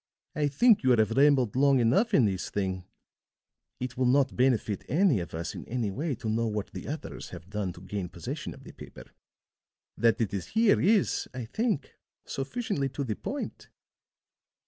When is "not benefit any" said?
4.07-5.19